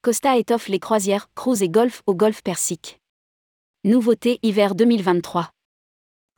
[0.00, 3.00] Costa étoffe les croisières, cruise et golf au golfe Persique.
[3.82, 5.50] Nouveauté hiver 2023.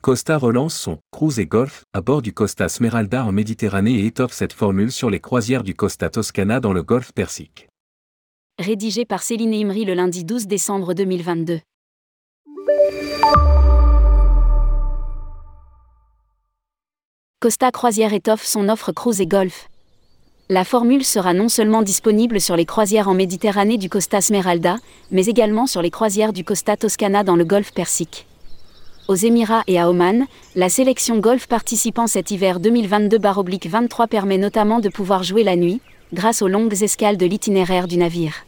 [0.01, 4.33] Costa relance son cruise et golf à bord du Costa Smeralda en Méditerranée et étoffe
[4.33, 7.67] cette formule sur les croisières du Costa Toscana dans le golfe Persique.
[8.57, 11.59] Rédigé par Céline Imri le lundi 12 décembre 2022.
[17.39, 19.70] Costa Croisière étoffe son offre cruise et golf.
[20.51, 24.75] La formule sera non seulement disponible sur les croisières en Méditerranée du Costa Smeralda,
[25.09, 28.27] mais également sur les croisières du Costa Toscana dans le golfe Persique.
[29.07, 30.25] Aux Émirats et à Oman,
[30.57, 35.79] la sélection golf participant cet hiver 2022-23 permet notamment de pouvoir jouer la nuit,
[36.11, 38.45] grâce aux longues escales de l'itinéraire du navire.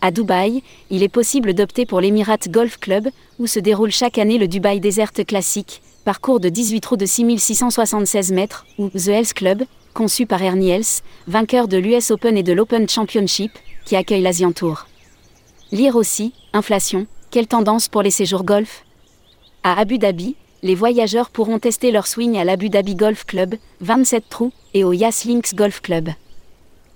[0.00, 3.08] À Dubaï, il est possible d'opter pour l'Emirat Golf Club,
[3.38, 8.32] où se déroule chaque année le Dubaï Desert Classic, parcours de 18 trous de 6676
[8.32, 12.52] mètres, ou The Hells Club, conçu par Ernie Els, vainqueur de l'US Open et de
[12.52, 13.52] l'Open Championship,
[13.84, 14.86] qui accueille l'Asian Tour.
[15.70, 18.84] Lire aussi, inflation, quelle tendance pour les séjours golf?
[19.62, 24.24] À Abu Dhabi, les voyageurs pourront tester leur swing à l'Abu Dhabi Golf Club, 27
[24.28, 26.10] trous, et au Yas Links Golf Club.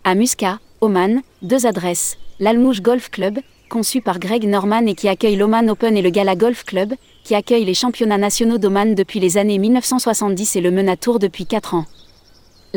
[0.04, 5.36] À Muscat, Oman, deux adresses, l'Almouche Golf Club, conçu par Greg Norman et qui accueille
[5.36, 9.38] l'Oman Open et le Gala Golf Club, qui accueille les championnats nationaux d'Oman depuis les
[9.38, 11.86] années 1970 et le Mena Tour depuis 4 ans.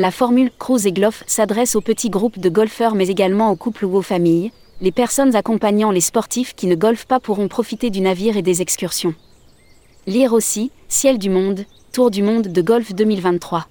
[0.00, 3.84] La formule Cruise et Gloff s'adresse aux petits groupes de golfeurs mais également aux couples
[3.84, 4.50] ou aux familles.
[4.80, 8.62] Les personnes accompagnant les sportifs qui ne golfent pas pourront profiter du navire et des
[8.62, 9.12] excursions.
[10.06, 13.66] Lire aussi Ciel du monde, Tour du monde de golf 2023.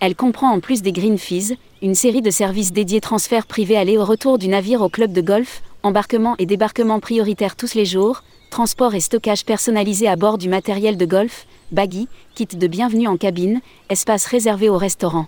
[0.00, 3.98] Elle comprend en plus des green fees, une série de services dédiés transferts privés aller
[3.98, 8.24] au retour du navire au club de golf, embarquement et débarquement prioritaires tous les jours,
[8.50, 13.16] transport et stockage personnalisé à bord du matériel de golf, baggy, kit de bienvenue en
[13.16, 15.26] cabine, espace réservé au restaurant.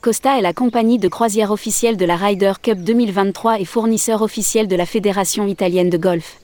[0.00, 4.68] Costa est la compagnie de croisière officielle de la Ryder Cup 2023 et fournisseur officiel
[4.68, 6.38] de la Fédération italienne de golf.